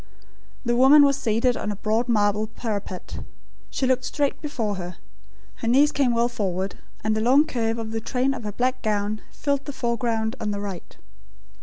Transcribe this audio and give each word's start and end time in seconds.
The 0.65 0.75
woman 0.75 1.03
was 1.03 1.15
seated 1.15 1.55
on 1.55 1.71
a 1.71 1.75
broad 1.75 2.09
marble 2.09 2.47
parapet. 2.47 3.19
She 3.69 3.85
looked 3.85 4.03
straight 4.03 4.41
before 4.41 4.77
her. 4.77 4.97
Her 5.57 5.67
knees 5.67 5.91
came 5.91 6.15
well 6.15 6.27
forward, 6.27 6.73
and 7.03 7.15
the 7.15 7.21
long 7.21 7.45
curve 7.45 7.77
of 7.77 7.91
the 7.91 8.01
train 8.01 8.33
of 8.33 8.43
her 8.43 8.51
black 8.51 8.81
gown 8.81 9.21
filled 9.31 9.65
the 9.65 9.71
foreground 9.73 10.35
on 10.41 10.49
the 10.49 10.59
right. 10.59 10.97